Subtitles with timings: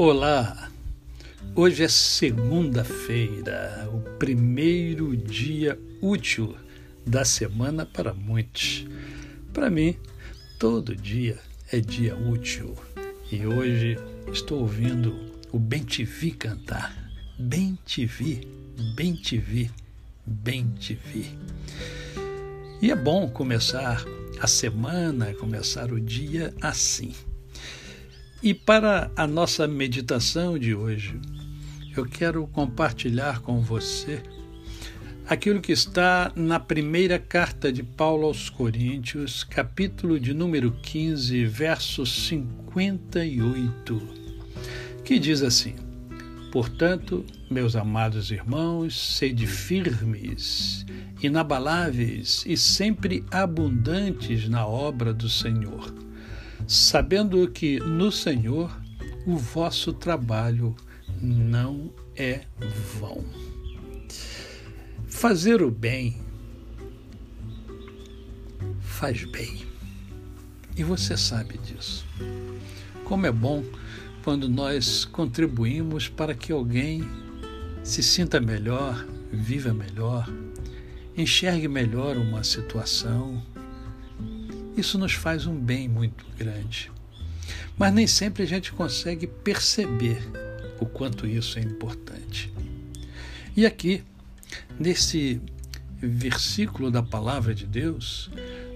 [0.00, 0.70] Olá!
[1.56, 6.54] Hoje é segunda-feira, o primeiro dia útil
[7.04, 8.86] da semana para muitos.
[9.52, 9.96] Para mim,
[10.56, 11.40] todo dia
[11.72, 12.76] é dia útil
[13.32, 13.98] e hoje
[14.32, 15.18] estou ouvindo
[15.50, 16.94] o Bem Te Vi cantar.
[17.36, 18.46] Bem Te Vi,
[18.94, 19.68] Bem Te Vi,
[20.24, 21.36] Bem Te Vi.
[22.80, 24.04] E é bom começar
[24.38, 27.12] a semana, começar o dia assim.
[28.40, 31.20] E para a nossa meditação de hoje,
[31.96, 34.22] eu quero compartilhar com você
[35.26, 42.06] aquilo que está na primeira carta de Paulo aos Coríntios, capítulo de número 15, verso
[42.06, 44.08] 58,
[45.04, 45.74] que diz assim:
[46.52, 50.86] Portanto, meus amados irmãos, sede firmes,
[51.20, 55.97] inabaláveis e sempre abundantes na obra do Senhor
[56.68, 58.70] sabendo que no Senhor
[59.26, 60.76] o vosso trabalho
[61.18, 62.42] não é
[63.00, 63.24] vão.
[65.08, 66.20] Fazer o bem
[68.80, 69.64] faz bem.
[70.76, 72.04] E você sabe disso.
[73.04, 73.64] Como é bom
[74.22, 77.02] quando nós contribuímos para que alguém
[77.82, 80.28] se sinta melhor, viva melhor,
[81.16, 83.42] enxergue melhor uma situação,
[84.80, 86.90] isso nos faz um bem muito grande.
[87.76, 90.18] Mas nem sempre a gente consegue perceber
[90.80, 92.52] o quanto isso é importante.
[93.56, 94.02] E aqui,
[94.78, 95.40] nesse
[96.00, 98.30] versículo da palavra de Deus,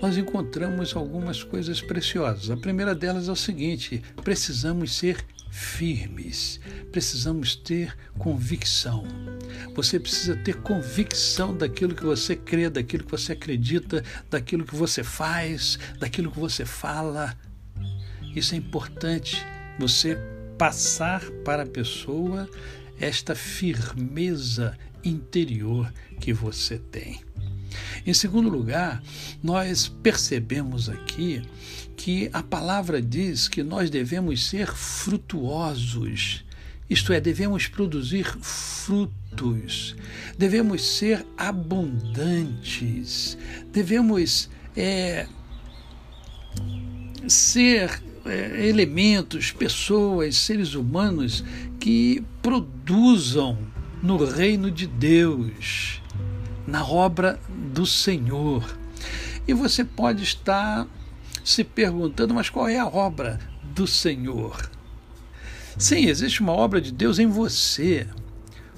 [0.00, 2.50] nós encontramos algumas coisas preciosas.
[2.50, 6.58] A primeira delas é o seguinte: precisamos ser firmes,
[6.90, 9.04] precisamos ter convicção.
[9.76, 15.04] Você precisa ter convicção daquilo que você crê, daquilo que você acredita, daquilo que você
[15.04, 17.38] faz, daquilo que você fala.
[18.34, 19.46] Isso é importante,
[19.78, 20.18] você
[20.58, 22.50] passar para a pessoa
[22.98, 27.20] esta firmeza interior que você tem.
[28.06, 29.02] Em segundo lugar,
[29.42, 31.42] nós percebemos aqui
[31.96, 36.44] que a palavra diz que nós devemos ser frutuosos,
[36.88, 39.96] isto é, devemos produzir frutos,
[40.36, 43.38] devemos ser abundantes,
[43.72, 45.26] devemos é,
[47.26, 51.42] ser é, elementos, pessoas, seres humanos
[51.80, 53.58] que produzam
[54.02, 56.03] no reino de Deus
[56.66, 58.64] na obra do Senhor.
[59.46, 60.86] E você pode estar
[61.44, 64.70] se perguntando, mas qual é a obra do Senhor?
[65.76, 68.06] Sim, existe uma obra de Deus em você.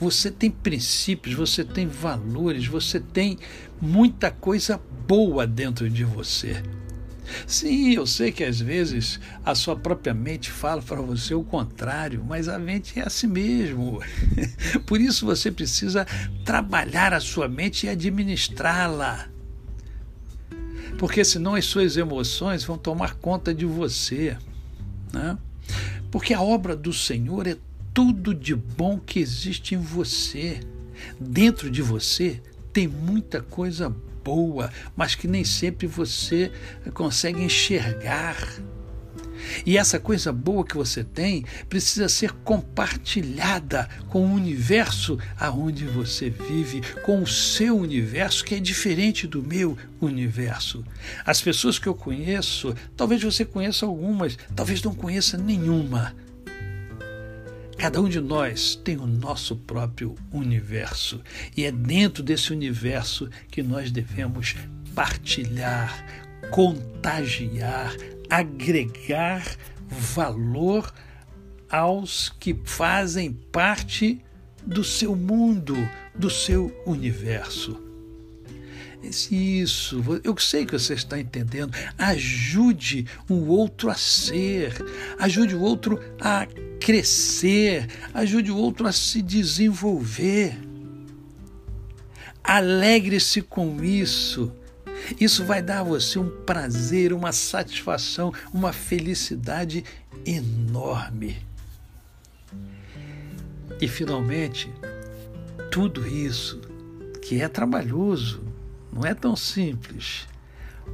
[0.00, 3.38] Você tem princípios, você tem valores, você tem
[3.80, 6.62] muita coisa boa dentro de você.
[7.46, 12.24] Sim, eu sei que às vezes a sua própria mente fala para você o contrário,
[12.26, 14.00] mas a mente é assim mesmo.
[14.86, 16.06] Por isso você precisa
[16.44, 19.28] trabalhar a sua mente e administrá-la.
[20.98, 24.36] Porque senão as suas emoções vão tomar conta de você.
[25.12, 25.38] Né?
[26.10, 27.56] Porque a obra do Senhor é
[27.94, 30.60] tudo de bom que existe em você.
[31.20, 32.42] Dentro de você
[32.72, 36.52] tem muita coisa boa, mas que nem sempre você
[36.92, 38.36] consegue enxergar.
[39.64, 46.28] E essa coisa boa que você tem precisa ser compartilhada com o universo aonde você
[46.28, 50.84] vive, com o seu universo que é diferente do meu universo.
[51.24, 56.14] As pessoas que eu conheço, talvez você conheça algumas, talvez não conheça nenhuma.
[57.78, 61.22] Cada um de nós tem o nosso próprio universo
[61.56, 64.56] e é dentro desse universo que nós devemos
[64.96, 66.04] partilhar,
[66.50, 67.94] contagiar,
[68.28, 69.56] agregar
[69.88, 70.92] valor
[71.70, 74.20] aos que fazem parte
[74.66, 75.76] do seu mundo,
[76.16, 77.80] do seu universo.
[79.30, 81.72] Isso, eu sei que você está entendendo.
[81.96, 84.74] Ajude o outro a ser,
[85.20, 86.46] ajude o outro a
[86.88, 90.58] crescer, ajude o outro a se desenvolver.
[92.42, 94.50] Alegre-se com isso.
[95.20, 99.84] Isso vai dar a você um prazer, uma satisfação, uma felicidade
[100.24, 101.36] enorme.
[103.78, 104.72] E finalmente,
[105.70, 106.58] tudo isso
[107.20, 108.42] que é trabalhoso,
[108.90, 110.26] não é tão simples,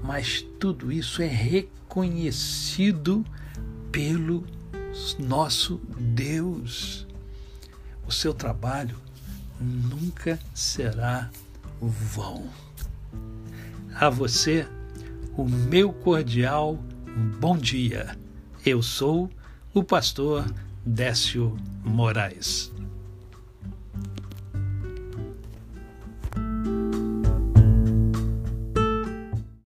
[0.02, 3.25] mas tudo isso é reconhecido
[3.93, 4.44] pelo
[5.19, 7.06] nosso Deus.
[8.06, 8.96] O seu trabalho
[9.61, 11.31] nunca será
[11.81, 12.49] vão.
[13.94, 14.67] A você,
[15.37, 16.79] o meu cordial
[17.38, 18.17] bom dia.
[18.64, 19.31] Eu sou
[19.73, 20.44] o pastor
[20.85, 22.73] Décio Moraes.